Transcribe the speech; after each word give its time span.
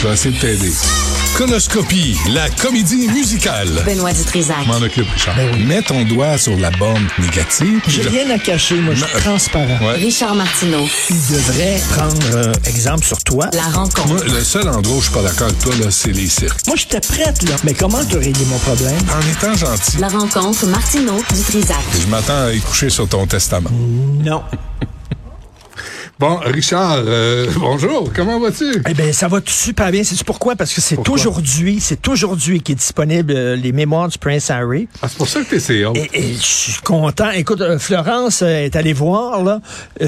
Je 0.00 0.06
vais 0.06 0.12
essayer 0.14 0.34
de 0.34 0.40
t'aider. 0.40 0.72
Conoscopie, 1.36 2.16
la 2.32 2.48
comédie 2.50 3.08
musicale. 3.08 3.68
Benoît 3.86 4.12
Dutrisac. 4.12 4.66
M'en 4.66 4.76
occupe, 4.80 5.08
Richard. 5.10 5.36
Mets 5.66 5.82
ton 5.82 6.04
doigt 6.04 6.36
sur 6.38 6.56
la 6.56 6.70
bande 6.72 7.02
négative. 7.18 7.80
J'ai 7.86 8.02
je- 8.02 8.08
rien 8.08 8.30
à 8.30 8.38
cacher, 8.38 8.76
moi, 8.76 8.94
je 8.94 9.04
suis 9.04 9.18
transparent. 9.22 9.78
Ouais. 9.86 9.94
Richard 9.96 10.34
Martineau. 10.34 10.86
Tu 11.06 11.12
devrais 11.12 11.80
prendre 11.96 12.26
euh, 12.34 12.52
exemple 12.64 13.04
sur 13.04 13.18
toi. 13.18 13.50
La 13.52 13.62
rencontre. 13.64 14.06
Moi, 14.08 14.20
le 14.24 14.42
seul 14.42 14.68
endroit 14.68 14.96
où 14.96 15.00
je 15.00 15.04
suis 15.06 15.14
pas 15.14 15.22
d'accord 15.22 15.48
avec 15.48 15.58
toi, 15.60 15.74
là, 15.80 15.90
c'est 15.90 16.12
les 16.12 16.28
cirques. 16.28 16.66
Moi, 16.66 16.76
j'étais 16.76 17.00
prête, 17.00 17.42
là. 17.48 17.56
Mais 17.64 17.74
comment 17.74 18.04
tu 18.04 18.16
réglé 18.16 18.44
mon 18.46 18.58
problème? 18.58 18.96
En 19.14 19.30
étant 19.30 19.54
gentil, 19.56 19.98
La 19.98 20.08
rencontre 20.08 20.66
Martineau 20.66 21.22
Dutrisac. 21.34 21.76
je 22.00 22.06
m'attends 22.08 22.46
à 22.46 22.52
y 22.52 22.60
coucher 22.60 22.90
sur 22.90 23.08
ton 23.08 23.26
testament. 23.26 23.70
Non. 24.24 24.42
Bon, 26.18 26.40
Richard, 26.44 27.04
euh, 27.06 27.46
bonjour, 27.60 28.12
comment 28.12 28.40
vas-tu? 28.40 28.64
Eh 28.88 28.92
bien, 28.92 29.12
ça 29.12 29.28
va 29.28 29.38
super 29.46 29.92
bien. 29.92 30.02
C'est 30.02 30.24
pourquoi? 30.24 30.56
Parce 30.56 30.74
que 30.74 30.80
c'est 30.80 31.08
aujourd'hui, 31.08 31.78
c'est 31.80 32.08
aujourd'hui 32.08 32.60
qui 32.60 32.72
est 32.72 32.74
disponible 32.74 33.32
euh, 33.36 33.54
les 33.54 33.70
mémoires 33.70 34.08
du 34.08 34.18
Prince 34.18 34.50
Harry. 34.50 34.88
Ah, 35.00 35.06
c'est 35.08 35.16
pour 35.16 35.28
ça 35.28 35.42
que 35.42 35.54
t'es 35.54 35.58
CEO. 35.84 35.92
Et, 35.94 36.10
et 36.14 36.32
je 36.34 36.40
suis 36.40 36.82
content. 36.82 37.30
Écoute, 37.30 37.60
euh, 37.60 37.78
Florence 37.78 38.42
euh, 38.42 38.64
est 38.64 38.74
allée 38.74 38.94
voir, 38.94 39.44
là. 39.44 39.60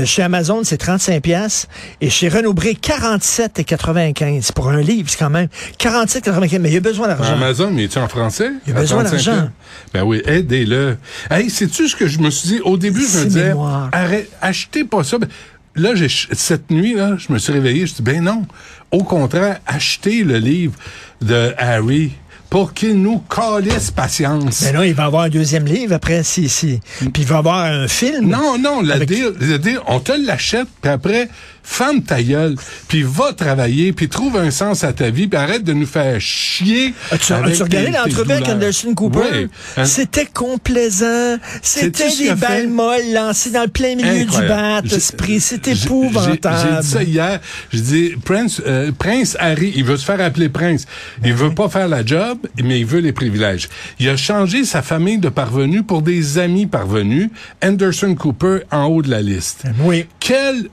Chez 0.04 0.22
Amazon, 0.22 0.62
c'est 0.64 0.78
35 0.78 1.22
pièces 1.22 1.68
et 2.00 2.10
chez 2.10 2.28
Renaud-Bré, 2.28 2.76
47,95 2.82 4.52
pour 4.52 4.68
un 4.68 4.80
livre, 4.80 5.08
c'est 5.08 5.18
quand 5.18 5.30
même 5.30 5.46
47,95. 5.78 6.58
Mais 6.58 6.72
il 6.72 6.78
a 6.78 6.80
besoin 6.80 7.06
d'argent. 7.06 7.34
Amazon, 7.34 7.70
mais 7.70 7.84
es-tu 7.84 7.98
en 7.98 8.08
français? 8.08 8.50
Il 8.66 8.72
a 8.72 8.80
besoin 8.80 9.04
35 9.04 9.10
d'argent. 9.12 9.48
Ben 9.94 10.02
oui, 10.02 10.22
aidez-le. 10.26 10.96
Hey, 11.30 11.50
sais-tu 11.50 11.86
ce 11.86 11.94
que 11.94 12.08
je 12.08 12.18
me 12.18 12.30
suis 12.30 12.48
dit? 12.48 12.60
Au 12.64 12.76
début, 12.76 13.06
je 13.06 13.18
me 13.20 13.24
disais, 13.26 13.54
arrête, 13.92 14.28
achetez 14.42 14.82
pas 14.82 15.04
ça. 15.04 15.18
Ben, 15.18 15.28
Là, 15.76 15.94
j'ai, 15.94 16.08
cette 16.08 16.70
nuit, 16.70 16.94
là, 16.94 17.16
je 17.16 17.32
me 17.32 17.38
suis 17.38 17.52
réveillé, 17.52 17.86
je 17.86 17.94
dit, 17.94 18.02
ben 18.02 18.22
non. 18.24 18.46
Au 18.90 19.04
contraire, 19.04 19.60
achetez 19.66 20.24
le 20.24 20.38
livre 20.38 20.74
de 21.20 21.54
Harry 21.58 22.12
pour 22.48 22.74
qu'il 22.74 23.00
nous 23.00 23.20
calisse 23.20 23.92
patience. 23.92 24.62
Mais 24.62 24.72
non, 24.72 24.82
il 24.82 24.94
va 24.94 25.04
avoir 25.04 25.22
un 25.24 25.28
deuxième 25.28 25.66
livre 25.66 25.94
après, 25.94 26.24
si, 26.24 26.48
si. 26.48 26.80
Puis 26.98 27.22
il 27.22 27.24
va 27.26 27.38
avoir 27.38 27.64
un 27.64 27.86
film. 27.86 28.28
Non, 28.28 28.58
non, 28.58 28.82
le 28.82 28.90
Avec- 28.92 29.08
deal, 29.08 29.32
le 29.38 29.58
deal, 29.60 29.78
on 29.86 30.00
te 30.00 30.10
l'achète, 30.10 30.66
puis 30.82 30.90
après, 30.90 31.28
ferme 31.62 32.02
ta 32.02 32.22
gueule, 32.22 32.56
puis 32.88 33.02
va 33.02 33.32
travailler, 33.32 33.92
puis 33.92 34.08
trouve 34.08 34.36
un 34.36 34.50
sens 34.50 34.84
à 34.84 34.92
ta 34.92 35.10
vie, 35.10 35.26
puis 35.26 35.38
arrête 35.38 35.64
de 35.64 35.72
nous 35.72 35.86
faire 35.86 36.20
chier. 36.20 36.94
As-tu, 37.10 37.32
avec 37.32 37.54
as-tu 37.54 37.62
regardé 37.62 37.90
l'entrevue 37.90 38.32
avec. 38.32 38.48
Anderson 38.48 38.94
Cooper? 38.94 39.18
Oui. 39.32 39.48
Hein? 39.76 39.84
C'était 39.84 40.26
complaisant. 40.26 41.36
C'était 41.62 42.08
des 42.16 42.34
balles 42.34 42.68
molles 42.68 43.12
lancées 43.12 43.50
dans 43.50 43.62
le 43.62 43.68
plein 43.68 43.94
milieu 43.94 44.24
du 44.24 44.30
bat, 44.30 44.42
Incroyable. 44.42 44.92
Esprit. 44.92 45.40
C'est 45.40 45.64
j'ai- 45.64 45.84
épouvantable. 45.84 46.68
J'ai 46.76 46.80
dit 46.82 46.88
ça 46.88 47.02
hier. 47.02 47.40
J'ai 47.72 47.80
dit, 47.80 48.12
Prince, 48.24 48.60
euh, 48.66 48.90
Prince 48.98 49.36
Harry, 49.38 49.72
il 49.76 49.84
veut 49.84 49.96
se 49.96 50.04
faire 50.04 50.20
appeler 50.20 50.48
Prince. 50.48 50.86
Il 51.24 51.34
veut 51.34 51.54
pas 51.54 51.68
faire 51.68 51.88
la 51.88 52.04
job, 52.04 52.38
mais 52.62 52.80
il 52.80 52.86
veut 52.86 53.00
les 53.00 53.12
privilèges. 53.12 53.68
Il 53.98 54.08
a 54.08 54.16
changé 54.16 54.64
sa 54.64 54.82
famille 54.82 55.18
de 55.18 55.28
parvenus 55.28 55.82
pour 55.86 56.02
des 56.02 56.38
amis 56.38 56.66
parvenus. 56.66 57.30
Anderson 57.62 58.14
Cooper 58.14 58.60
en 58.70 58.84
haut 58.86 59.02
de 59.02 59.10
la 59.10 59.22
liste. 59.22 59.64
Oui. 59.80 60.06
Quelle 60.18 60.68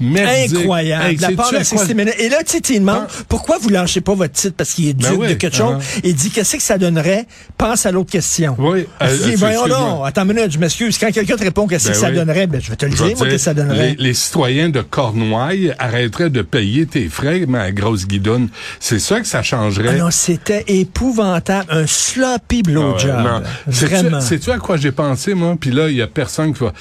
merdique. 0.00 0.56
Incroyable. 0.56 1.04
Hey, 1.10 1.16
la 1.16 1.30
part 1.32 1.50
de 1.52 1.56
à 1.56 1.58
quoi- 1.58 1.64
60 1.64 1.94
minutes. 1.94 2.14
Et 2.18 2.28
là, 2.28 2.38
tu 2.44 2.52
sais, 2.52 2.60
tu 2.60 2.72
lui 2.72 2.80
demandes, 2.80 3.06
Ah. 3.08 3.22
pourquoi 3.28 3.58
vous 3.58 3.68
lâchez 3.68 4.00
pas 4.00 4.14
votre 4.14 4.32
titre? 4.32 4.54
Parce 4.56 4.72
qu'il 4.72 4.88
est 4.88 4.94
duc 4.94 5.08
Ben 5.10 5.16
oui, 5.16 5.28
de 5.28 5.34
quelque 5.34 5.56
chose? 5.56 5.76
ah. 5.78 6.00
Il 6.02 6.14
dit, 6.16 6.30
qu'est-ce 6.30 6.56
que 6.56 6.62
ça 6.62 6.76
donnerait? 6.76 7.26
Pense 7.56 7.86
à 7.86 7.92
l'autre 7.92 8.10
question. 8.10 8.56
Oui, 8.58 8.86
Je 9.00 9.06
euh, 9.06 9.16
voyons 9.36 9.62
excuse-moi. 9.64 9.68
donc, 9.68 10.06
attends 10.06 10.22
une 10.22 10.34
minute, 10.34 10.50
je 10.50 10.58
m'excuse. 10.58 10.98
Quand 10.98 11.12
quelqu'un 11.12 11.36
te 11.36 11.44
répond 11.44 11.66
qu'est-ce 11.68 11.86
Ben 11.88 11.92
que 11.94 11.98
ça 12.00 12.10
donnerait, 12.10 12.46
ben, 12.48 12.60
je 12.60 12.70
vais 12.70 12.76
te 12.76 12.84
le 12.86 12.90
Je 12.90 12.96
dire, 12.96 13.06
moi, 13.16 13.26
dire, 13.26 13.28
que 13.28 13.38
ça 13.38 13.54
donnerait? 13.54 13.90
Les, 13.98 14.06
les 14.08 14.14
citoyens 14.14 14.68
de 14.70 14.80
Cornouailles 14.80 15.72
arrêteraient 15.78 16.30
de 16.30 16.42
payer 16.42 16.86
tes 16.86 17.08
frais, 17.08 17.46
ma 17.46 17.70
grosse 17.70 18.06
guidoune. 18.08 18.48
C'est 18.80 18.98
ça 18.98 19.20
que 19.20 19.26
ça 19.26 19.42
changerait. 19.44 19.90
Ah 19.90 19.98
non, 19.98 20.10
c'était 20.10 20.64
épouvantable. 20.66 21.66
Un 21.70 21.86
sloppy 21.86 22.62
Ah 22.64 22.68
blowjob. 22.70 23.10
non. 23.18 23.42
Sais-tu- 23.70 23.84
Vraiment. 23.94 24.20
Sais-tu 24.20 24.50
à 24.50 24.58
quoi 24.58 24.76
j'ai 24.78 24.92
pensé, 24.92 25.34
moi? 25.34 25.56
Puis 25.60 25.70
là, 25.70 25.88
il 25.88 25.96
y 25.96 26.02
a 26.02 26.06
personne 26.08 26.52
qui 26.52 26.60
va... 26.64 26.72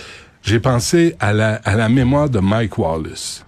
J'ai 0.44 0.60
pensé 0.60 1.16
à 1.20 1.34
la, 1.34 1.56
à 1.56 1.76
la 1.76 1.90
mémoire 1.90 2.30
de 2.30 2.40
Mike 2.40 2.78
Wallace. 2.78 3.46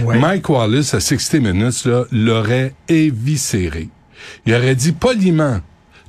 Ouais. 0.00 0.18
Mike 0.18 0.48
Wallace, 0.48 0.94
à 0.94 1.00
60 1.00 1.40
Minutes, 1.40 1.84
là, 1.84 2.04
l'aurait 2.10 2.74
éviscéré. 2.88 3.88
Il 4.46 4.54
aurait 4.54 4.74
dit 4.74 4.92
poliment 4.92 5.60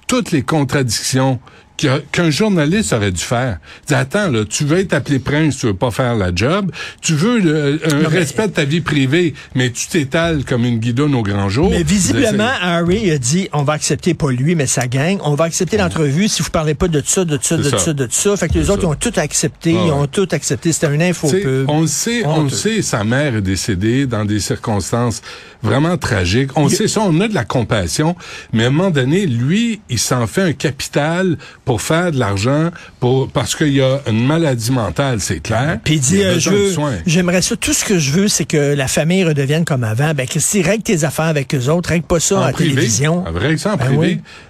toutes 0.07 0.31
les 0.31 0.43
contradictions 0.43 1.39
qu'un 1.77 2.29
journaliste 2.29 2.93
aurait 2.93 3.11
dû 3.11 3.21
faire. 3.21 3.59
Dit, 3.87 3.93
attends, 3.93 4.29
là, 4.29 4.45
tu 4.45 4.63
veux 4.65 4.79
être 4.79 4.93
appelé 4.93 5.19
prince, 5.19 5.57
tu 5.57 5.65
veux 5.67 5.73
pas 5.73 5.91
faire 5.91 6.15
la 6.15 6.31
job. 6.33 6.71
Tu 7.01 7.13
veux 7.13 7.39
le- 7.39 7.79
un 7.85 7.95
Non, 8.01 8.09
mais- 8.09 8.17
respect 8.19 8.47
de 8.47 8.53
ta 8.53 8.63
vie 8.65 8.81
privée, 8.81 9.33
mais 9.55 9.69
tu 9.71 9.87
t'étales 9.87 10.43
comme 10.45 10.63
une 10.65 10.79
guidonne 10.79 11.13
au 11.15 11.21
grand 11.23 11.49
jour. 11.49 11.69
Mais 11.69 11.83
visiblement, 11.83 12.49
Harry 12.61 13.11
a 13.11 13.17
dit, 13.17 13.49
on 13.53 13.63
va 13.63 13.73
accepter, 13.73 14.13
pas 14.13 14.31
lui, 14.31 14.55
mais 14.55 14.67
sa 14.67 14.87
gang, 14.87 15.17
on 15.23 15.35
va 15.35 15.45
accepter 15.45 15.77
l'entrevue 15.77 16.27
si 16.27 16.41
vous 16.41 16.49
parlez 16.49 16.75
pas 16.75 16.87
de 16.87 17.01
ça, 17.05 17.25
de 17.25 17.37
ça, 17.41 17.57
de 17.57 17.63
ça, 17.63 17.77
ça. 17.77 17.93
de 17.93 18.07
ça. 18.09 18.37
Fait 18.37 18.47
que 18.47 18.53
les 18.53 18.69
autres, 18.69 18.81
ça. 18.81 18.87
ils 18.87 18.91
ont 18.91 18.95
tout 18.95 19.13
accepté, 19.19 19.75
Ah 19.77 19.83
ils 19.85 19.91
ont 19.91 20.07
tout 20.07 20.27
accepté. 20.31 20.71
C'était 20.71 20.93
une 20.93 21.01
info 21.01 21.27
pub. 21.29 21.65
on 21.69 21.81
le 21.81 21.87
sait, 21.87 22.25
on 22.25 22.43
le 22.43 22.49
sait, 22.49 22.81
sa 22.81 23.03
mère 23.03 23.35
est 23.35 23.41
décédée 23.41 24.05
dans 24.05 24.25
des 24.25 24.39
circonstances 24.39 25.21
vraiment 25.61 25.97
tragiques. 25.97 26.51
On 26.55 26.69
sait 26.69 26.87
ça, 26.87 27.01
on 27.01 27.19
a 27.21 27.27
de 27.27 27.33
la 27.33 27.43
compassion, 27.45 28.15
mais 28.53 28.63
à 28.65 28.67
un 28.67 28.69
moment 28.69 28.91
donné, 28.91 29.25
lui, 29.25 29.81
il 29.89 29.99
s'en 29.99 30.27
fait 30.27 30.41
un 30.43 30.53
capital 30.53 31.37
pour 31.65 31.81
faire 31.81 32.11
de 32.11 32.19
l'argent, 32.19 32.69
pour 32.99 33.27
parce 33.27 33.55
qu'il 33.55 33.73
y 33.73 33.81
a 33.81 33.99
une 34.07 34.25
maladie 34.25 34.71
mentale, 34.71 35.19
c'est 35.19 35.39
clair. 35.39 35.79
Puis 35.83 35.95
il 35.95 35.99
dit, 35.99 36.21
euh, 36.23 36.39
je 36.39 36.49
veux, 36.51 36.71
j'aimerais 37.07 37.41
ça, 37.41 37.55
tout 37.55 37.73
ce 37.73 37.83
que 37.83 37.97
je 37.97 38.11
veux, 38.11 38.27
c'est 38.27 38.45
que 38.45 38.75
la 38.75 38.87
famille 38.87 39.23
redevienne 39.23 39.65
comme 39.65 39.83
avant. 39.83 40.13
Ben, 40.13 40.27
Christy, 40.27 40.61
règle 40.61 40.83
tes 40.83 41.03
affaires 41.03 41.25
avec 41.25 41.53
eux 41.55 41.67
autres, 41.69 41.89
règle 41.89 42.05
pas 42.05 42.19
ça 42.19 42.35
En 42.37 42.41
à 42.43 42.47
la 42.47 42.53
télévision. 42.53 43.23
Ah, 43.27 43.31
Règle 43.33 43.59
ça 43.59 43.73
en 43.73 43.77
Ben 43.77 43.85
privé. 43.85 43.97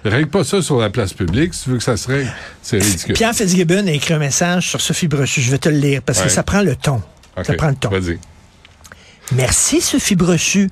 oui. 0.04 0.12
Règle 0.12 0.28
pas 0.30 0.44
ça 0.44 0.62
sur 0.62 0.78
la 0.80 0.90
place 0.90 1.14
publique. 1.14 1.54
Si 1.54 1.64
tu 1.64 1.70
veux 1.72 1.78
que 1.78 1.84
ça 1.84 1.98
se 1.98 2.08
règle, 2.10 2.32
c'est 2.62 2.78
ridicule. 2.78 3.14
Pierre 3.16 3.34
Fitzgibbon 3.34 3.88
a 3.88 3.92
écrit 3.92 4.14
un 4.14 4.20
message 4.20 4.68
sur 4.70 4.82
Sophie 4.82 5.08
Brochu. 5.08 5.42
Je 5.42 5.52
vais 5.52 5.58
te 5.58 5.70
le 5.70 5.78
lire 5.78 6.02
parce 6.06 6.22
que 6.22 6.30
ça 6.30 6.44
prend 6.44 6.62
le 6.62 6.76
ton. 6.76 7.02
Ça 7.44 7.54
prend 7.54 7.70
le 7.70 7.76
ton. 7.76 7.90
Vas-y. 7.90 8.20
Merci, 9.32 9.82
Sophie 9.82 10.16
Brochu. 10.16 10.70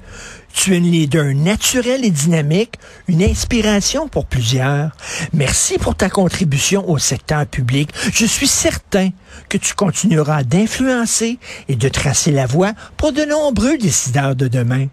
Tu 0.53 0.73
es 0.73 0.77
une 0.77 0.91
leader 0.91 1.33
naturelle 1.33 2.05
et 2.05 2.11
dynamique, 2.11 2.75
une 3.07 3.23
inspiration 3.23 4.07
pour 4.07 4.27
plusieurs. 4.27 4.91
Merci 5.33 5.79
pour 5.79 5.95
ta 5.95 6.09
contribution 6.09 6.87
au 6.87 6.99
secteur 6.99 7.47
public. 7.47 7.89
Je 8.13 8.25
suis 8.27 8.47
certain 8.47 9.09
que 9.49 9.57
tu 9.57 9.73
continueras 9.73 10.43
d'influencer 10.43 11.39
et 11.67 11.75
de 11.75 11.89
tracer 11.89 12.31
la 12.31 12.45
voie 12.45 12.73
pour 12.97 13.11
de 13.11 13.23
nombreux 13.23 13.79
décideurs 13.79 14.35
de 14.35 14.47
demain. 14.47 14.87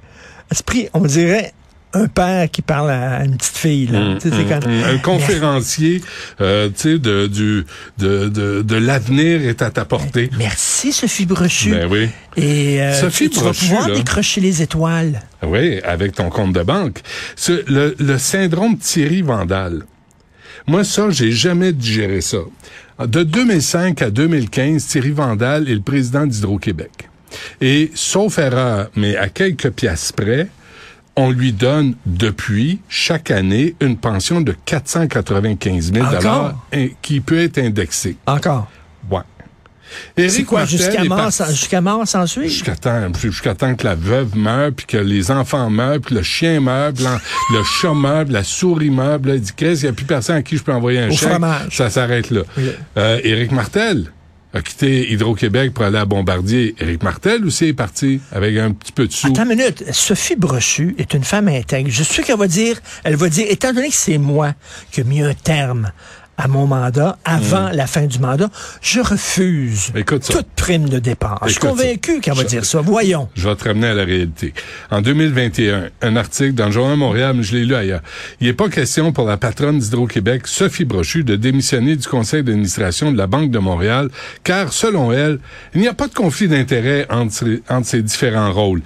Esprit, 0.51 0.89
on 0.95 1.01
dirait 1.01 1.53
un 1.93 2.07
père 2.07 2.51
qui 2.51 2.63
parle 2.63 2.91
à 2.91 3.25
une 3.25 3.37
petite 3.37 3.57
fille. 3.57 3.87
Là. 3.89 4.17
C'est 4.21 4.31
comme- 4.31 4.71
Mm, 4.71 4.85
Un 4.85 4.99
conférencier, 4.99 6.01
euh, 6.41 6.69
tu 6.69 6.75
sais, 6.77 6.99
de, 6.99 7.27
du, 7.27 7.65
de, 7.99 8.29
de, 8.29 8.63
de 8.63 8.77
l'avenir 8.77 9.43
est 9.43 9.61
à 9.63 9.71
ta 9.71 9.85
portée. 9.85 10.31
Merci, 10.39 10.93
Sophie 10.93 11.27
Brochu. 11.27 11.71
Ben 11.71 11.89
oui. 11.91 12.09
Et 12.37 12.81
euh, 12.81 12.99
Sophie 13.01 13.29
tu, 13.31 13.41
vas 13.41 13.53
pouvoir 13.53 13.89
là. 13.89 13.95
décrocher 13.97 14.41
les 14.41 14.63
étoiles. 14.63 15.21
Oui, 15.43 15.81
avec 15.81 16.13
ton 16.15 16.29
compte 16.31 16.53
de 16.53 16.63
banque. 16.63 17.01
Ce- 17.37 17.65
le, 17.71 17.97
le 17.99 18.19
syndrome 18.19 18.79
Thierry 18.79 19.23
Vandal. 19.23 19.83
Moi, 20.67 20.85
ça, 20.85 21.11
j'ai 21.11 21.33
jamais 21.33 21.73
digéré 21.73 22.21
ça. 22.21 22.39
De 23.05 23.23
2005 23.23 24.03
à 24.03 24.11
2015, 24.11 24.87
Thierry 24.87 25.11
Vandal 25.11 25.69
est 25.69 25.75
le 25.75 25.81
président 25.81 26.27
d'Hydro-Québec. 26.27 27.09
Et, 27.61 27.91
sauf 27.95 28.39
erreur, 28.39 28.91
mais 28.95 29.17
à 29.17 29.29
quelques 29.29 29.71
piastres 29.71 30.13
près, 30.15 30.49
on 31.17 31.31
lui 31.31 31.53
donne 31.53 31.95
depuis, 32.07 32.81
chaque 32.89 33.31
année, 33.31 33.75
une 33.81 33.97
pension 33.97 34.41
de 34.41 34.55
495 34.65 35.93
000 35.93 36.07
Encore? 36.07 36.55
hein, 36.73 36.87
qui 37.03 37.21
peut 37.21 37.41
être 37.41 37.59
indexée. 37.59 38.17
Encore? 38.27 38.71
Ouais. 39.11 39.21
C'est 40.17 40.45
quoi, 40.45 40.65
jusqu'à 40.67 41.03
mort, 41.03 41.19
parti- 41.19 41.45
jusqu'à 41.51 41.81
mort 41.81 42.07
sans 42.07 42.25
suivre? 42.25 42.47
Jusqu'à 42.49 42.77
temps, 42.77 43.09
jusqu'à 43.21 43.55
temps 43.57 43.75
que 43.75 43.85
la 43.85 43.97
veuve 43.97 44.37
meure, 44.37 44.71
puis 44.73 44.87
que 44.87 44.97
les 44.97 45.33
enfants 45.33 45.69
meurent, 45.69 45.99
puis 46.01 46.15
le 46.15 46.23
chien 46.23 46.61
meurt, 46.61 46.95
puis 46.95 47.05
le 47.05 47.63
chat 47.65 47.93
meurt, 47.93 48.29
la 48.31 48.45
souris 48.45 48.91
meurt. 48.91 49.27
là, 49.27 49.35
il 49.35 49.41
dit, 49.41 49.51
qu'est-ce, 49.55 49.81
il 49.81 49.85
n'y 49.87 49.91
a 49.91 49.93
plus 49.93 50.05
personne 50.07 50.37
à 50.37 50.43
qui 50.43 50.57
je 50.57 50.63
peux 50.63 50.73
envoyer 50.73 51.01
un 51.01 51.09
Au 51.09 51.13
chèque. 51.17 51.31
fromage. 51.31 51.77
Ça 51.77 51.91
s'arrête 51.91 52.31
là. 52.31 52.43
Oui. 52.57 52.71
Euh, 52.99 53.21
Éric 53.25 53.51
Martel 53.51 54.13
a 54.53 54.63
quitté 54.63 55.13
Hydro-Québec 55.13 55.73
pour 55.73 55.85
aller 55.85 55.99
à 55.99 56.05
Bombardier. 56.05 56.75
Éric 56.81 57.03
Martel 57.03 57.45
aussi 57.45 57.67
est 57.67 57.73
parti 57.73 58.21
avec 58.33 58.57
un 58.57 58.73
petit 58.73 58.93
peu 58.93 59.07
de 59.07 59.13
sous. 59.13 59.29
Attends 59.29 59.45
une 59.45 59.57
minute. 59.57 59.85
Sophie 59.93 60.37
Brochu 60.37 60.95
est 60.99 61.15
une 61.15 61.25
femme 61.25 61.49
intègre. 61.49 61.89
Je 61.91 62.03
suis 62.03 62.23
qu'elle 62.23 62.39
va 62.39 62.49
dire, 62.49 62.81
elle 63.05 63.17
va 63.17 63.29
dire, 63.29 63.47
étant 63.49 63.73
donné 63.73 63.89
que 63.89 63.95
c'est 63.95 64.19
moi 64.19 64.55
qui 64.91 65.01
ai 65.01 65.05
mis 65.05 65.23
un 65.23 65.35
terme 65.35 65.93
à 66.41 66.49
mon 66.49 66.67
mandat 66.67 67.19
avant 67.25 67.69
la 67.69 67.87
fin 67.87 68.07
du 68.07 68.19
mandat, 68.19 68.49
je 68.81 69.01
refuse. 69.01 69.93
Écoute 69.95 70.27
toute 70.31 70.49
prime 70.57 70.89
de 70.89 70.99
départ. 70.99 71.39
je 71.45 71.51
suis 71.51 71.59
Écoute 71.59 71.71
convaincu 71.71 72.21
qu'elle 72.21 72.35
va 72.35 72.45
dire 72.45 72.65
ça. 72.65 72.81
Voyons. 72.81 73.29
Je 73.35 73.47
vais 73.47 73.55
te 73.57 73.65
ramener 73.65 73.89
à 73.89 73.95
la 73.95 74.05
réalité. 74.05 74.55
En 74.91 75.03
2021, 75.03 75.91
un 76.01 76.17
article 76.17 76.55
dans 76.55 76.67
le 76.67 76.73
Journal 76.73 76.97
Montréal, 76.97 77.35
mais 77.37 77.43
je 77.43 77.57
l'ai 77.57 77.67
lu 77.67 77.75
ailleurs. 77.75 78.01
Il 78.41 78.47
n'est 78.47 78.55
pas 78.55 78.71
question 78.71 79.13
pour 79.13 79.27
la 79.27 79.37
patronne 79.37 79.79
d'Hydro-Québec, 79.79 80.47
Sophie 80.47 80.87
Brochu, 80.87 81.25
de 81.25 81.37
démissionner 81.37 81.97
du 81.97 82.09
conseil 82.09 82.43
d'administration 82.43 83.13
de 83.13 83.19
la 83.19 83.27
Banque 83.27 83.51
de 83.51 83.59
Montréal, 83.59 84.09
car, 84.43 84.73
selon 84.73 85.13
elle, 85.13 85.41
il 85.75 85.83
n'y 85.83 85.89
a 85.89 85.95
pas 85.95 86.09
de 86.09 86.15
conflit 86.15 86.49
d'intérêt 86.49 87.07
entre, 87.11 87.45
entre 87.69 87.87
ces 87.87 88.03
différents 88.03 88.53
rôles. 88.53 88.81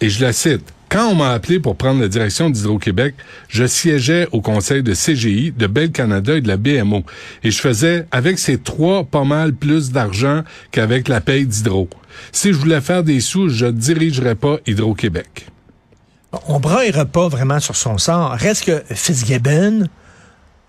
Et 0.00 0.08
je 0.10 0.20
la 0.24 0.32
cite. 0.32 0.64
Quand 0.90 1.08
on 1.08 1.14
m'a 1.16 1.30
appelé 1.32 1.60
pour 1.60 1.76
prendre 1.76 2.00
la 2.00 2.08
direction 2.08 2.48
d'Hydro-Québec, 2.48 3.14
je 3.48 3.66
siégeais 3.66 4.26
au 4.32 4.40
conseil 4.40 4.82
de 4.82 4.94
CGI, 4.94 5.52
de 5.52 5.66
Bell 5.66 5.90
Canada 5.92 6.34
et 6.36 6.40
de 6.40 6.48
la 6.48 6.56
BMO. 6.56 7.02
Et 7.44 7.50
je 7.50 7.60
faisais, 7.60 8.06
avec 8.10 8.38
ces 8.38 8.56
trois, 8.58 9.04
pas 9.04 9.24
mal 9.24 9.52
plus 9.52 9.90
d'argent 9.92 10.44
qu'avec 10.70 11.08
la 11.08 11.20
paye 11.20 11.46
d'Hydro. 11.46 11.90
Si 12.32 12.48
je 12.52 12.58
voulais 12.58 12.80
faire 12.80 13.02
des 13.04 13.20
sous, 13.20 13.50
je 13.50 13.66
dirigerais 13.66 14.34
pas 14.34 14.56
Hydro-Québec. 14.66 15.46
On 16.46 16.58
braillera 16.58 17.04
pas 17.04 17.28
vraiment 17.28 17.60
sur 17.60 17.76
son 17.76 17.98
sort. 17.98 18.32
Reste 18.32 18.64
que 18.64 18.82
Fitzgibbon, 18.94 19.88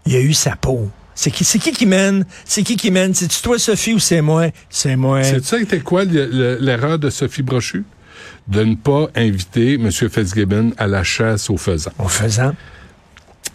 il 0.06 0.16
a 0.16 0.19
eu 0.21 0.33
sa 0.33 0.56
peau. 0.57 0.89
C'est 1.16 1.31
qui, 1.31 1.44
c'est 1.44 1.60
qui 1.60 1.71
qui 1.74 1.86
mène? 1.86 2.25
C'est 2.45 2.63
qui 2.63 2.77
qui 2.77 2.92
mène? 2.92 3.13
C'est-tu 3.13 3.42
toi, 3.42 3.60
Sophie, 3.60 3.94
ou 3.94 4.00
c'est 4.00 4.21
moi? 4.21 4.48
C'est 4.69 4.95
moi. 4.95 5.24
C'est 5.24 5.44
ça 5.44 5.60
était 5.60 5.80
quoi 5.81 6.06
le- 6.06 6.27
le- 6.27 6.57
l'erreur 6.62 6.98
de 7.00 7.10
Sophie 7.10 7.42
Brochu? 7.42 7.83
De 8.50 8.63
ne 8.63 8.75
pas 8.75 9.10
inviter 9.16 9.75
M. 9.75 9.92
Fitzgibbon 9.92 10.72
à 10.78 10.88
la 10.88 11.04
chasse 11.04 11.50
aux 11.50 11.57
faisans. 11.57 11.92
En 12.00 12.07
faisant. 12.07 12.54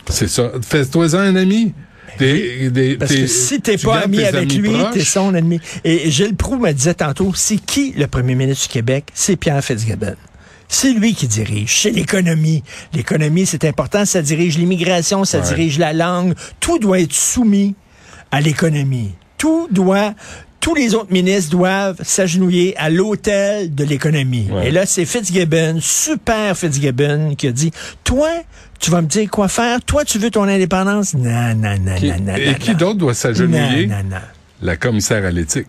C'est 0.09 0.29
ça. 0.29 0.53
Fais-toi-en 0.63 1.19
un 1.19 1.37
ami. 1.37 1.73
Des, 2.19 2.71
des, 2.71 2.97
Parce 2.97 3.13
que 3.13 3.27
si 3.27 3.61
t'es 3.61 3.77
pas 3.77 4.01
ami 4.01 4.23
avec 4.23 4.53
lui, 4.55 4.71
t'es 4.93 5.03
son 5.03 5.35
ennemi. 5.35 5.59
Et 5.83 6.11
Gilles 6.13 6.37
Proux 6.37 6.57
me 6.59 6.71
disait 6.73 6.95
tantôt, 6.95 7.33
c'est 7.35 7.57
qui 7.57 7.93
le 7.97 8.07
premier 8.07 8.37
ministre 8.37 8.69
du 8.69 8.73
Québec? 8.73 9.07
C'est 9.15 9.35
Pierre 9.37 9.65
Fitzgibbon. 9.65 10.15
C'est 10.69 10.93
lui 10.93 11.15
qui 11.15 11.27
dirige. 11.27 11.81
C'est 11.83 11.91
l'économie. 11.91 12.63
L'économie, 12.93 13.47
c'est 13.47 13.65
important. 13.65 14.05
Ça 14.05 14.23
dirige 14.23 14.59
l'immigration, 14.59 15.25
ça 15.25 15.39
Ouais. 15.41 15.45
dirige 15.49 15.79
la 15.79 15.93
langue. 15.93 16.35
Tout 16.61 16.79
doit 16.79 17.01
être 17.01 17.13
soumis 17.13 17.75
à 18.31 18.41
l'économie. 18.41 19.13
Tout 19.39 19.67
doit... 19.73 20.15
Tous 20.65 20.75
les 20.75 20.95
autres 20.95 21.13
ministres 21.13 21.51
doivent 21.51 22.01
s'agenouiller 22.03 22.75
à 22.79 22.89
l'hôtel 22.89 23.75
de 23.75 23.85
l'économie. 23.85 24.49
Ouais. 24.51 24.69
Et 24.69 24.71
là, 24.71 24.87
c'est 24.87 25.05
Fitzgibbon, 25.05 25.77
super 25.79 26.57
Fitzgibbon, 26.57 27.35
qui 27.37 27.49
a 27.49 27.53
dit, 27.53 27.71
toi, 28.03 28.31
tu 28.81 28.91
vas 28.91 29.03
me 29.03 29.07
dire 29.07 29.29
quoi 29.31 29.49
faire? 29.49 29.83
Toi, 29.83 30.07
tu 30.07 30.19
veux 30.19 30.31
ton 30.31 30.45
indépendance? 30.45 31.13
Non, 31.13 31.55
non, 31.55 31.77
non, 31.79 31.95
Qui- 31.97 32.09
non, 32.09 32.17
non, 32.23 32.35
et 32.37 32.47
non, 32.47 32.55
qui 32.55 32.75
d'autre 32.75 32.99
doit 32.99 33.13
s'agenouiller? 33.13 33.87
Non, 33.89 33.97
non, 33.97 34.05
non. 34.13 34.17
La 34.63 34.77
commissaire 34.79 35.27
à 35.27 35.31
l'éthique. 35.31 35.67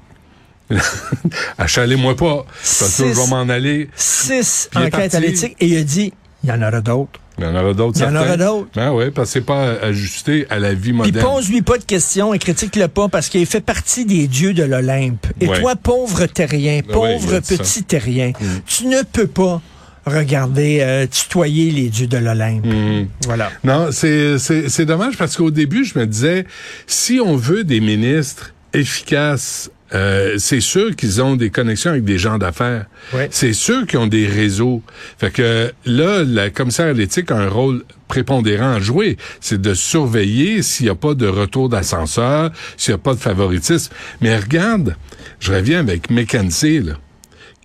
Achalez-moi 1.57 2.15
pas. 2.15 2.45
Parce 2.47 2.97
que 2.97 3.03
je 3.03 3.09
vais 3.09 3.13
Six. 3.15 3.29
m'en 3.29 3.49
aller. 3.49 3.89
Six 3.97 4.69
enquêtes 4.75 5.13
à 5.13 5.19
l'éthique 5.19 5.57
et 5.59 5.67
il 5.67 5.77
a 5.77 5.83
dit, 5.83 6.13
il 6.43 6.49
y 6.49 6.53
en 6.53 6.61
aura 6.61 6.79
d'autres. 6.79 7.19
Il 7.37 7.43
y 7.43 7.47
en 7.47 7.55
aura 7.55 7.73
d'autres. 7.73 7.99
Il 7.99 8.03
y 8.03 8.05
en 8.05 8.15
aura 8.15 8.37
d'autres. 8.37 8.67
Ben 8.75 8.91
oui, 8.93 9.11
parce 9.13 9.29
que 9.29 9.33
c'est 9.33 9.45
pas 9.45 9.71
ajusté 9.81 10.45
à 10.49 10.57
la 10.59 10.73
vie 10.73 10.81
Puis 10.81 10.93
moderne. 10.93 11.25
pose-lui 11.25 11.61
pas 11.61 11.77
de 11.77 11.83
questions 11.83 12.33
et 12.33 12.39
critique-le 12.39 12.87
pas 12.87 13.09
parce 13.09 13.27
qu'il 13.29 13.45
fait 13.45 13.59
partie 13.61 14.05
des 14.05 14.27
dieux 14.27 14.53
de 14.53 14.63
l'Olympe. 14.63 15.27
Et 15.41 15.47
Ouais. 15.47 15.59
toi, 15.59 15.75
pauvre 15.75 16.25
terrien, 16.27 16.75
il 16.77 16.83
pauvre 16.83 17.39
petit 17.41 17.83
terrien, 17.83 18.29
Mm. 18.39 18.45
tu 18.65 18.87
ne 18.87 19.01
peux 19.03 19.27
pas 19.27 19.61
regarder, 20.05 20.79
euh, 20.81 21.07
tutoyer 21.07 21.71
les 21.71 21.89
dieux 21.89 22.07
de 22.07 22.17
l'Olympe. 22.17 22.65
Mm. 22.65 23.07
Voilà. 23.25 23.51
Non, 23.63 23.87
c'est 23.91 24.37
c'est 24.39 24.69
c'est 24.69 24.85
dommage 24.85 25.17
parce 25.17 25.35
qu'au 25.35 25.51
début, 25.51 25.83
je 25.83 25.97
me 25.99 26.05
disais, 26.05 26.45
si 26.87 27.19
on 27.19 27.35
veut 27.35 27.63
des 27.63 27.79
ministres 27.81 28.53
efficaces, 28.73 29.69
euh, 29.95 30.35
c'est 30.37 30.59
sûr 30.59 30.95
qu'ils 30.95 31.21
ont 31.21 31.35
des 31.35 31.49
connexions 31.49 31.91
avec 31.91 32.03
des 32.03 32.17
gens 32.17 32.37
d'affaires. 32.37 32.85
Ouais. 33.13 33.29
C'est 33.31 33.53
sûr 33.53 33.87
qu'ils 33.87 33.99
ont 33.99 34.07
des 34.07 34.27
réseaux. 34.27 34.81
Fait 35.17 35.31
que 35.31 35.71
là, 35.85 36.23
la 36.23 36.49
commissaire 36.49 36.87
à 36.87 36.93
l'éthique 36.93 37.31
a 37.31 37.37
un 37.37 37.49
rôle 37.49 37.83
prépondérant 38.07 38.73
à 38.73 38.79
jouer. 38.79 39.17
C'est 39.39 39.61
de 39.61 39.73
surveiller 39.73 40.61
s'il 40.61 40.87
n'y 40.87 40.89
a 40.89 40.95
pas 40.95 41.13
de 41.13 41.27
retour 41.27 41.69
d'ascenseur, 41.69 42.51
s'il 42.77 42.93
n'y 42.93 42.95
a 42.95 43.03
pas 43.03 43.13
de 43.13 43.19
favoritisme. 43.19 43.93
Mais 44.21 44.37
regarde, 44.37 44.95
je 45.39 45.53
reviens 45.53 45.79
avec 45.79 46.09
McKenzie, 46.09 46.81
là 46.81 46.93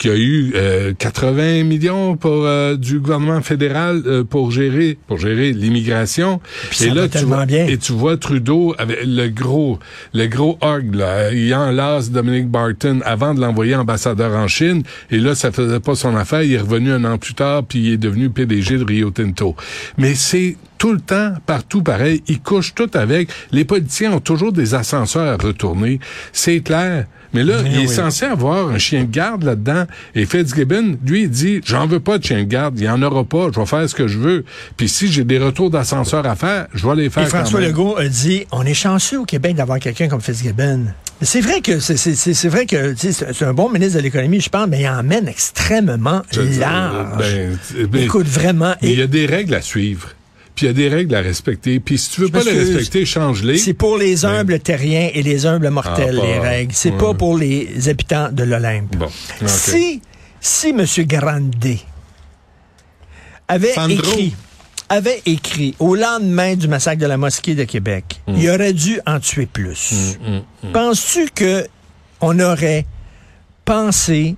qui 0.00 0.08
a 0.08 0.16
eu 0.16 0.52
euh, 0.54 0.94
80 0.98 1.64
millions 1.64 2.16
pour 2.16 2.46
euh, 2.46 2.74
du 2.74 3.00
gouvernement 3.00 3.42
fédéral 3.42 4.02
euh, 4.06 4.24
pour 4.24 4.50
gérer 4.50 4.96
pour 5.06 5.18
gérer 5.18 5.52
l'immigration. 5.52 6.40
Ça 6.72 6.92
va 6.94 7.06
tu 7.06 7.18
vois 7.18 7.44
bien. 7.44 7.66
et 7.66 7.76
tu 7.76 7.92
vois 7.92 8.16
Trudeau 8.16 8.74
avec 8.78 9.00
le 9.04 9.28
gros 9.28 9.78
le 10.14 10.26
gros 10.26 10.56
orgue 10.62 10.94
là 10.94 11.30
il 11.32 11.54
enlace 11.54 12.10
Dominic 12.10 12.48
Barton 12.48 13.00
avant 13.04 13.34
de 13.34 13.42
l'envoyer 13.42 13.76
ambassadeur 13.76 14.34
en 14.34 14.48
Chine. 14.48 14.84
Et 15.10 15.18
là 15.18 15.34
ça 15.34 15.52
faisait 15.52 15.80
pas 15.80 15.94
son 15.94 16.16
affaire. 16.16 16.42
Il 16.42 16.54
est 16.54 16.60
revenu 16.60 16.92
un 16.92 17.04
an 17.04 17.18
plus 17.18 17.34
tard 17.34 17.64
puis 17.64 17.80
il 17.80 17.92
est 17.92 17.98
devenu 17.98 18.30
PDG 18.30 18.78
de 18.78 18.84
Rio 18.84 19.10
Tinto. 19.10 19.54
Mais 19.98 20.14
c'est 20.14 20.56
tout 20.80 20.94
le 20.94 21.00
temps, 21.00 21.34
partout 21.44 21.82
pareil, 21.82 22.22
ils 22.26 22.40
couchent 22.40 22.74
tout 22.74 22.90
avec. 22.94 23.28
Les 23.52 23.66
politiciens 23.66 24.14
ont 24.14 24.20
toujours 24.20 24.50
des 24.50 24.74
ascenseurs 24.74 25.28
à 25.28 25.36
retourner. 25.36 26.00
C'est 26.32 26.60
clair. 26.60 27.04
Mais 27.34 27.44
là, 27.44 27.62
Mais 27.62 27.70
il 27.70 27.80
est 27.80 27.86
censé 27.86 28.24
avoir 28.24 28.70
un 28.70 28.78
chien 28.78 29.04
de 29.04 29.10
garde 29.10 29.42
là-dedans. 29.44 29.84
Et 30.14 30.24
Fitzgibbon, 30.24 30.96
lui, 31.06 31.24
il 31.24 31.30
dit, 31.30 31.60
j'en 31.66 31.86
veux 31.86 32.00
pas 32.00 32.16
de 32.16 32.24
chien 32.24 32.38
de 32.38 32.44
garde. 32.44 32.78
Il 32.78 32.86
y 32.86 32.88
en 32.88 33.02
aura 33.02 33.24
pas. 33.24 33.50
Je 33.54 33.60
vais 33.60 33.66
faire 33.66 33.88
ce 33.90 33.94
que 33.94 34.08
je 34.08 34.18
veux. 34.18 34.44
Puis 34.78 34.88
si 34.88 35.12
j'ai 35.12 35.22
des 35.22 35.38
retours 35.38 35.68
d'ascenseur 35.68 36.26
à 36.26 36.34
faire, 36.34 36.66
je 36.72 36.88
vais 36.88 36.96
les 36.96 37.10
faire 37.10 37.24
Et 37.24 37.26
François 37.26 37.60
quand 37.60 37.66
même. 37.66 37.68
Legault 37.68 37.98
a 37.98 38.08
dit, 38.08 38.46
on 38.50 38.64
est 38.64 38.72
chanceux 38.72 39.20
au 39.20 39.26
Québec 39.26 39.56
d'avoir 39.56 39.78
quelqu'un 39.80 40.08
comme 40.08 40.22
Fitzgibbon. 40.22 40.86
C'est 41.20 41.42
vrai 41.42 41.60
que 41.60 41.78
c'est 41.78 42.48
vrai 42.48 42.64
que 42.64 42.94
c'est 42.96 43.44
un 43.44 43.52
bon 43.52 43.68
ministre 43.68 43.98
de 43.98 44.02
l'économie, 44.02 44.40
je 44.40 44.48
pense, 44.48 44.66
mais 44.66 44.80
il 44.80 44.88
emmène 44.88 45.28
extrêmement 45.28 46.22
large. 46.58 47.18
ben, 47.18 47.58
ben, 47.86 48.02
Écoute, 48.02 48.26
vraiment. 48.26 48.72
Et 48.80 48.92
il 48.92 48.98
y 48.98 49.02
a 49.02 49.06
des 49.06 49.26
règles 49.26 49.54
à 49.54 49.60
suivre. 49.60 50.14
Puis 50.60 50.66
il 50.66 50.68
y 50.68 50.84
a 50.84 50.90
des 50.90 50.94
règles 50.94 51.14
à 51.14 51.22
respecter. 51.22 51.80
Puis 51.80 51.96
si 51.96 52.10
tu 52.10 52.20
veux 52.20 52.28
pas 52.28 52.42
les 52.44 52.52
respecter, 52.52 53.06
change-les. 53.06 53.56
c'est 53.56 53.72
pour 53.72 53.96
les 53.96 54.26
humbles 54.26 54.60
terriens 54.60 55.08
et 55.14 55.22
les 55.22 55.46
humbles 55.46 55.70
mortels, 55.70 56.20
Ah, 56.22 56.26
les 56.26 56.38
règles. 56.38 56.72
C'est 56.74 56.90
ouais. 56.90 56.98
pas 56.98 57.14
pour 57.14 57.38
les 57.38 57.88
habitants 57.88 58.28
de 58.30 58.42
l'Olympe. 58.42 58.94
Bon. 58.94 59.08
Si, 59.46 60.02
si 60.38 60.68
M. 60.68 60.84
Grandet 61.06 61.78
avait 63.48 63.72
Sandro. 63.72 63.94
écrit, 63.96 64.34
avait 64.90 65.22
écrit 65.24 65.74
au 65.78 65.94
lendemain 65.94 66.54
du 66.56 66.68
massacre 66.68 67.00
de 67.00 67.06
la 67.06 67.16
mosquée 67.16 67.54
de 67.54 67.64
Québec, 67.64 68.20
Mm. 68.26 68.34
il 68.36 68.50
aurait 68.50 68.72
dû 68.74 69.00
en 69.06 69.18
tuer 69.18 69.46
plus. 69.46 70.18
Hum, 70.26 70.42
hum. 70.64 70.72
Penses-tu 70.72 71.30
que 71.34 71.66
on 72.20 72.38
aurait 72.38 72.84
pensé 73.64 74.36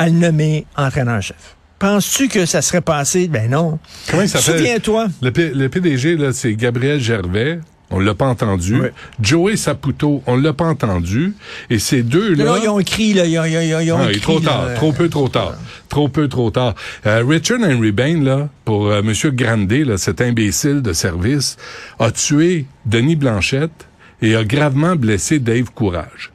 à 0.00 0.06
le 0.08 0.14
nommer 0.14 0.66
entraîneur-chef? 0.76 1.54
Penses-tu 1.80 2.28
que 2.28 2.46
ça 2.46 2.62
serait 2.62 2.82
passé? 2.82 3.26
Ben 3.26 3.50
non. 3.50 3.80
Comment 4.10 4.22
il 4.22 4.28
s'appelle? 4.28 4.58
Souviens-toi. 4.58 5.08
Le, 5.22 5.30
P- 5.32 5.50
le 5.52 5.68
PDG, 5.68 6.16
là, 6.16 6.32
c'est 6.32 6.54
Gabriel 6.54 7.00
Gervais. 7.00 7.58
On 7.92 7.98
l'a 7.98 8.14
pas 8.14 8.26
entendu. 8.26 8.80
Joey 9.20 9.56
Saputo, 9.56 10.22
on 10.28 10.36
l'a 10.36 10.52
pas 10.52 10.66
entendu. 10.66 11.32
Et 11.70 11.80
ces 11.80 12.04
deux-là... 12.04 12.44
Là, 12.44 12.58
ils 12.62 12.68
ont 12.68 12.78
écrit, 12.78 13.14
là, 13.14 13.24
ils 13.24 13.36
ont, 13.36 13.44
ils 13.44 13.56
ont- 13.74 13.80
ils 13.80 13.92
ont 13.92 13.96
Ah, 13.98 14.02
il 14.04 14.08
est 14.10 14.10
écrit, 14.18 14.20
trop 14.20 14.38
tard, 14.40 14.74
trop 14.76 14.92
peu, 14.92 15.08
trop 15.08 15.28
tard. 15.28 15.54
Trop 15.88 16.08
peu, 16.08 16.28
trop 16.28 16.50
tard. 16.52 16.74
Euh, 17.06 17.24
Richard 17.26 17.58
Henry 17.62 17.90
Bain, 17.90 18.22
là, 18.22 18.48
pour 18.64 18.86
euh, 18.86 19.02
Monsieur 19.02 19.30
Grandet, 19.32 19.82
là, 19.82 19.98
cet 19.98 20.20
imbécile 20.20 20.82
de 20.82 20.92
service, 20.92 21.56
a 21.98 22.12
tué 22.12 22.66
Denis 22.86 23.16
Blanchette 23.16 23.88
et 24.22 24.36
a 24.36 24.44
gravement 24.44 24.94
blessé 24.94 25.40
Dave 25.40 25.72
Courage. 25.74 26.30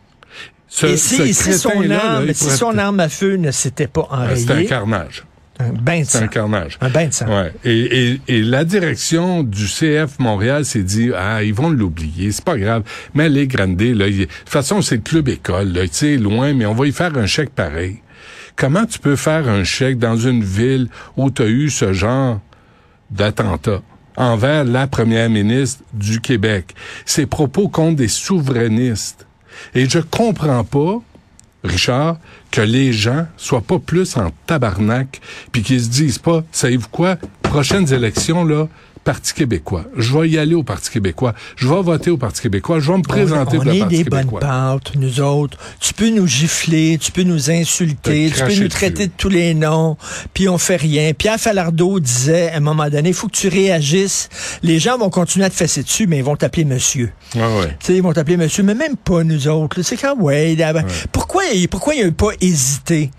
Ce, 0.67 0.87
Et 0.87 0.97
ce 0.97 1.23
si, 1.27 1.33
si 1.33 1.53
son 1.53 1.79
là, 1.81 2.15
arme, 2.15 2.33
si 2.33 2.63
arme 2.63 2.99
à 2.99 3.07
feu 3.07 3.35
ne 3.37 3.51
s'était 3.51 3.87
pas 3.87 4.09
Ah, 4.11 4.27
C'est 4.35 4.49
un 4.49 4.53
enrayée, 4.55 4.67
carnage. 4.67 5.23
Un 5.59 5.71
bain 5.71 6.01
de 6.01 6.05
C'est 6.05 6.17
sang. 6.19 6.23
un 6.25 6.27
carnage. 6.27 6.77
Un 6.81 6.89
bain 6.89 7.07
de 7.07 7.13
sang. 7.13 7.27
Ouais. 7.27 7.53
Et, 7.63 8.09
et, 8.11 8.21
et 8.27 8.41
la 8.41 8.65
direction 8.65 9.41
du 9.43 9.65
CF 9.67 10.19
Montréal 10.19 10.65
s'est 10.65 10.83
dit 10.83 11.11
ah 11.15 11.43
ils 11.43 11.53
vont 11.53 11.69
l'oublier, 11.69 12.31
c'est 12.31 12.43
pas 12.43 12.57
grave. 12.57 12.83
Mais 13.13 13.29
les 13.29 13.47
Grandet 13.47 13.93
là, 13.93 14.07
il- 14.07 14.17
de 14.19 14.23
toute 14.25 14.49
façon 14.49 14.81
c'est 14.81 14.95
le 14.95 15.01
club 15.01 15.29
école 15.29 15.71
là, 15.73 15.83
tu 15.87 15.93
sais 15.93 16.17
loin, 16.17 16.53
mais 16.53 16.65
on 16.65 16.73
va 16.73 16.87
y 16.87 16.91
faire 16.91 17.17
un 17.17 17.25
chèque 17.25 17.51
pareil. 17.51 17.99
Comment 18.57 18.85
tu 18.85 18.99
peux 18.99 19.15
faire 19.15 19.47
un 19.49 19.63
chèque 19.63 19.97
dans 19.97 20.17
une 20.17 20.43
ville 20.43 20.87
où 21.17 21.29
tu 21.31 21.41
as 21.41 21.47
eu 21.47 21.69
ce 21.69 21.93
genre 21.93 22.39
d'attentat 23.11 23.81
envers 24.17 24.63
la 24.63 24.87
première 24.87 25.29
ministre 25.29 25.83
du 25.93 26.19
Québec? 26.21 26.73
Ces 27.05 27.25
propos 27.25 27.67
contre 27.69 27.97
des 27.97 28.07
souverainistes. 28.07 29.25
Et 29.73 29.89
je 29.89 29.99
comprends 29.99 30.63
pas 30.63 31.01
Richard, 31.63 32.17
que 32.55 32.61
les 32.61 32.93
gens 32.93 33.27
soient 33.35 33.59
pas 33.59 33.79
plus 33.79 34.15
en 34.15 34.31
tabarnak, 34.45 35.19
puis 35.51 35.61
qu'ils 35.61 35.83
se 35.83 35.89
disent 35.89 36.19
pas, 36.19 36.41
savez-vous 36.53 36.87
quoi, 36.87 37.17
prochaines 37.55 37.93
élections, 37.93 38.43
là, 38.45 38.67
Parti 39.03 39.33
québécois. 39.35 39.85
Je 39.95 40.17
vais 40.17 40.29
y 40.29 40.37
aller 40.39 40.55
au 40.55 40.63
Parti 40.63 40.89
québécois. 40.89 41.35
Je 41.55 41.67
vais 41.67 41.79
voter 41.83 42.09
au 42.09 42.17
Parti 42.17 42.41
québécois. 42.41 42.79
Je 42.79 42.91
vais 42.91 42.97
me 42.97 43.03
présenter 43.03 43.57
on, 43.57 43.61
pour 43.61 43.67
on 43.67 43.69
le 43.71 43.75
est 43.75 43.79
Parti 43.79 43.97
des 43.97 44.03
bonnes 44.09 44.19
québécois. 44.21 44.39
pâtes, 44.39 44.95
nous 44.95 45.21
autres. 45.21 45.59
Tu 45.79 45.93
peux 45.93 46.09
nous 46.09 46.25
gifler, 46.25 46.97
tu 46.99 47.11
peux 47.11 47.21
nous 47.21 47.51
insulter, 47.51 48.31
Te 48.31 48.39
tu 48.39 48.43
peux 48.43 48.63
nous 48.63 48.67
traiter 48.67 48.93
dessus. 49.05 49.07
de 49.09 49.13
tous 49.15 49.29
les 49.29 49.53
noms, 49.53 49.95
puis 50.33 50.49
on 50.49 50.57
fait 50.57 50.75
rien. 50.77 51.13
Pierre 51.13 51.39
Falardeau 51.39 51.99
disait 51.99 52.49
à 52.51 52.57
un 52.57 52.61
moment 52.61 52.89
donné, 52.89 53.09
il 53.09 53.13
faut 53.15 53.27
que 53.27 53.37
tu 53.37 53.47
réagisses. 53.47 54.27
Les 54.63 54.79
gens 54.79 54.97
vont 54.97 55.11
continuer 55.11 55.45
à 55.45 55.49
te 55.51 55.55
fesser 55.55 55.83
dessus, 55.83 56.07
mais 56.07 56.17
ils 56.17 56.23
vont 56.23 56.35
t'appeler 56.35 56.65
monsieur. 56.65 57.11
Ouais, 57.35 57.41
ouais. 57.41 57.77
Tu 57.79 57.85
sais, 57.85 57.95
ils 57.97 58.01
vont 58.01 58.11
t'appeler 58.13 58.37
monsieur, 58.37 58.63
mais 58.63 58.73
même 58.73 58.95
pas 58.97 59.23
nous 59.23 59.47
autres. 59.47 59.83
C'est 59.83 59.97
quand, 59.97 60.17
ouais, 60.17 60.57
pourquoi, 61.11 61.43
pourquoi 61.69 61.93
il 61.93 62.05
n'a 62.07 62.11
pas 62.11 62.31
hésité? 62.41 63.11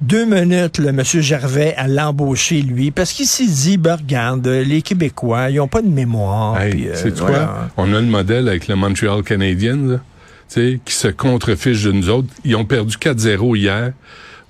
Deux 0.00 0.26
minutes, 0.26 0.78
le 0.78 0.92
monsieur 0.92 1.20
Gervais, 1.20 1.74
à 1.76 1.86
l'embaucher, 1.86 2.60
lui, 2.62 2.90
parce 2.90 3.12
qu'il 3.12 3.26
s'est 3.26 3.46
dit, 3.46 3.78
ben, 3.78 3.94
regarde, 3.94 4.46
les 4.46 4.82
Québécois, 4.82 5.50
ils 5.50 5.60
ont 5.60 5.68
pas 5.68 5.82
de 5.82 5.88
mémoire. 5.88 6.60
Hey, 6.60 6.88
euh, 6.88 7.10
voilà. 7.16 7.70
quoi? 7.74 7.84
On 7.84 7.94
a 7.94 8.00
le 8.00 8.06
modèle 8.06 8.48
avec 8.48 8.66
le 8.68 8.74
Montreal 8.74 9.22
Canadiens, 9.22 9.76
là, 9.76 9.96
tu 9.96 10.02
sais, 10.48 10.80
qui 10.84 10.94
se 10.94 11.08
contrefiche 11.08 11.84
de 11.84 11.92
nous 11.92 12.10
autres. 12.10 12.28
Ils 12.44 12.56
ont 12.56 12.64
perdu 12.64 12.96
4-0 12.96 13.56
hier. 13.56 13.92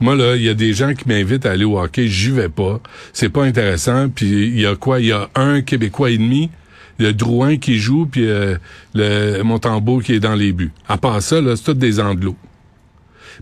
Moi, 0.01 0.17
là, 0.17 0.35
il 0.35 0.43
y 0.43 0.49
a 0.49 0.55
des 0.55 0.73
gens 0.73 0.93
qui 0.95 1.07
m'invitent 1.09 1.47
à 1.47 1.53
aller 1.53 1.65
au 1.65 1.79
hockey, 1.79 2.09
j'y 2.09 2.31
vais 2.31 2.49
pas. 2.49 2.81
C'est 3.13 3.29
pas 3.29 3.45
intéressant. 3.45 4.09
Puis 4.09 4.49
il 4.49 4.61
y 4.61 4.67
a 4.67 4.75
quoi? 4.75 4.99
Il 5.01 5.07
y 5.07 5.13
a 5.13 5.29
un 5.35 5.61
Québécois 5.61 6.11
et 6.11 6.19
demi, 6.19 6.51
le 6.99 7.13
Drouin 7.13 7.59
qui 7.59 7.79
joue, 7.79 8.07
puis 8.07 8.27
euh, 8.27 8.57
le 8.95 9.43
Montembeau 9.43 10.01
qui 10.01 10.15
est 10.15 10.21
dans 10.21 10.35
les 10.35 10.53
buts. 10.53 10.73
À 10.89 10.97
part 10.97 11.23
ça, 11.23 11.41
là, 11.41 11.55
c'est 11.55 11.65
tout 11.65 11.75
des 11.75 12.01
anglos. 12.01 12.37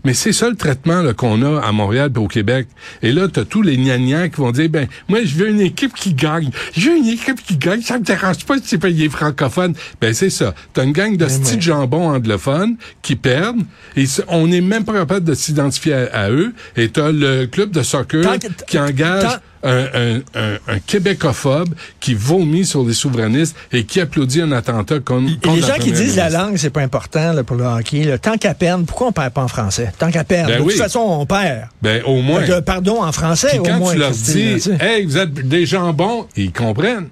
Mais 0.03 0.13
c'est 0.13 0.33
ça 0.33 0.49
le 0.49 0.55
traitement 0.55 1.01
qu'on 1.13 1.41
a 1.41 1.61
à 1.61 1.71
Montréal 1.71 2.11
et 2.15 2.19
au 2.19 2.27
Québec. 2.27 2.67
Et 3.01 3.11
là, 3.11 3.27
t'as 3.27 3.45
tous 3.45 3.61
les 3.61 3.77
gnagnans 3.77 4.29
qui 4.29 4.37
vont 4.37 4.51
dire, 4.51 4.69
ben, 4.69 4.87
moi, 5.07 5.19
je 5.23 5.35
veux 5.35 5.49
une 5.49 5.61
équipe 5.61 5.93
qui 5.93 6.13
gagne. 6.13 6.49
Je 6.75 6.89
veux 6.89 6.97
une 6.97 7.07
équipe 7.07 7.43
qui 7.43 7.57
gagne. 7.57 7.81
Ça 7.81 7.97
me 7.97 8.03
dérange 8.03 8.45
pas 8.45 8.57
si 8.57 8.63
c'est 8.65 8.77
payé 8.77 9.09
francophone. 9.09 9.73
Ben, 10.01 10.13
c'est 10.13 10.29
ça. 10.29 10.53
T'as 10.73 10.83
une 10.83 10.93
gang 10.93 11.15
de 11.15 11.25
petits 11.25 11.61
jambons 11.61 12.09
anglophones 12.09 12.75
qui 13.01 13.15
perdent 13.15 13.63
et 13.95 14.05
on 14.27 14.47
n'est 14.47 14.61
même 14.61 14.85
pas 14.85 14.93
capable 14.93 15.25
de 15.25 15.33
s'identifier 15.33 15.93
à, 15.93 16.29
eux. 16.31 16.53
Et 16.75 16.89
t'as 16.89 17.11
le 17.11 17.45
club 17.45 17.71
de 17.71 17.81
soccer 17.81 18.23
qui 18.67 18.79
engage 18.79 19.39
un, 19.63 19.85
un, 19.93 20.17
un, 20.35 20.57
un 20.67 20.79
québécophobe 20.85 21.73
qui 21.99 22.13
vomit 22.13 22.65
sur 22.65 22.83
les 22.83 22.93
souverainistes 22.93 23.55
et 23.71 23.83
qui 23.85 24.01
applaudit 24.01 24.41
un 24.41 24.51
attentat 24.51 24.99
contre, 24.99 25.31
Et 25.43 25.55
les 25.55 25.61
gens 25.61 25.75
qui 25.79 25.91
disent 25.91 26.17
la 26.17 26.29
langue, 26.29 26.57
c'est 26.57 26.69
pas 26.69 26.81
important 26.81 27.33
là, 27.33 27.43
pour 27.43 27.55
le 27.55 27.63
hockey. 27.65 28.03
là. 28.03 28.17
Tant 28.17 28.37
qu'à 28.37 28.53
perdre, 28.53 28.85
pourquoi 28.85 29.07
on 29.07 29.11
perd 29.11 29.31
pas 29.33 29.41
en 29.43 29.47
français? 29.47 29.91
Tant 29.97 30.11
qu'à 30.11 30.23
perdre. 30.23 30.49
Ben 30.49 30.59
de 30.59 30.63
oui. 30.63 30.73
toute 30.73 30.81
façon, 30.83 30.99
on 30.99 31.25
perd. 31.25 31.67
Ben, 31.81 32.01
au 32.05 32.21
moins. 32.21 32.41
Pardon 32.65 33.01
en 33.01 33.11
français, 33.11 33.47
Puis 33.51 33.59
au 33.59 33.63
quand 33.63 33.77
moins. 33.79 33.93
tu 33.93 33.99
leur 33.99 34.11
dis, 34.11 34.57
hey, 34.79 35.05
vous 35.05 35.17
êtes 35.17 35.33
des 35.33 35.65
jambons, 35.65 36.27
ils 36.35 36.51
comprennent. 36.51 37.07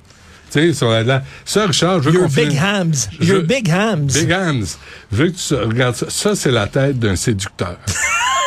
Tu 0.51 0.59
sais, 0.59 0.73
sur 0.73 0.89
la, 0.89 1.03
la- 1.03 1.23
ça, 1.45 1.65
Richard, 1.65 2.03
je 2.03 2.09
veux 2.09 2.15
Your 2.19 2.27
big 2.27 2.49
finisse- 2.49 2.61
hams. 2.61 2.93
Je- 3.21 3.25
Your 3.33 3.43
big 3.43 3.69
hams. 3.71 4.07
Big 4.07 4.31
hands. 4.33 4.77
Je 5.11 5.15
veux 5.17 5.29
que 5.29 5.37
tu 5.37 5.55
regardes 5.55 5.95
ça. 5.95 6.07
Ça, 6.09 6.35
c'est 6.35 6.51
la 6.51 6.67
tête 6.67 6.99
d'un 6.99 7.15
séducteur. 7.15 7.77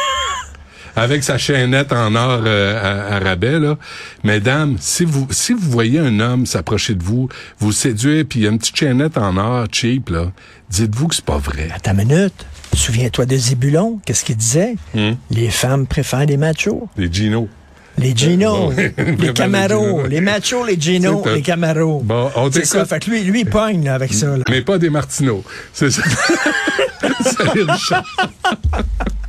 Avec 0.97 1.25
sa 1.25 1.39
chaînette 1.39 1.93
en 1.93 2.15
or 2.15 2.43
euh, 2.47 3.11
à, 3.11 3.17
à 3.17 3.19
rabais, 3.19 3.59
là. 3.59 3.77
Mesdames, 4.23 4.77
si 4.81 5.05
vous 5.05 5.27
si 5.31 5.53
vous 5.53 5.69
voyez 5.71 5.99
un 5.99 6.21
homme 6.21 6.47
s'approcher 6.47 6.95
de 6.95 7.03
vous, 7.03 7.29
vous 7.59 7.73
séduire, 7.73 8.25
puis 8.29 8.41
il 8.41 8.43
y 8.45 8.47
a 8.47 8.51
une 8.51 8.59
petite 8.59 8.77
chaînette 8.77 9.19
en 9.19 9.37
or 9.37 9.67
cheap, 9.73 10.11
là, 10.11 10.31
dites-vous 10.71 11.09
que 11.09 11.17
c'est 11.17 11.25
pas 11.25 11.39
vrai. 11.39 11.69
Attends 11.75 11.93
une 11.99 12.07
minute. 12.09 12.47
Souviens-toi 12.75 13.27
de 13.27 13.37
Zébulon. 13.37 14.01
Qu'est-ce 14.07 14.25
qu'il 14.25 14.37
disait? 14.37 14.77
Hmm? 14.95 15.13
Les 15.31 15.49
femmes 15.51 15.87
préfèrent 15.87 16.27
les 16.27 16.37
machos. 16.37 16.89
Les 16.97 17.13
Gino. 17.13 17.49
Les 17.99 18.17
Gino, 18.17 18.71
Ouais. 18.73 18.93
les 19.19 19.33
Camaros, 19.33 20.03
Les 20.05 20.17
les 20.17 20.21
machos, 20.21 20.65
les 20.65 20.81
Gino, 20.81 21.23
les 21.33 21.43
Camaros. 21.43 22.01
Bon, 22.05 22.31
on 22.35 22.51
c'est 22.51 22.65
ça. 22.65 22.85
Fait 22.85 22.99
que 22.99 23.11
lui, 23.11 23.23
lui, 23.23 23.41
il 23.41 23.47
pogne 23.47 23.85
là, 23.85 23.95
avec 23.95 24.13
ça. 24.13 24.37
là. 24.37 24.43
Mais 24.51 24.63
pas 24.63 24.79
des 24.79 24.91
Martineaux. 24.91 25.45
C'est 25.73 25.91
ça. 25.93 26.03
Salut, 27.37 27.63
Richard. 27.69 28.05